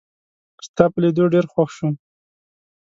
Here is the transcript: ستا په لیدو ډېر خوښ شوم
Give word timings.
ستا 0.65 0.83
په 0.91 0.97
لیدو 1.03 1.23
ډېر 1.33 1.45
خوښ 1.51 1.69
شوم 1.77 1.93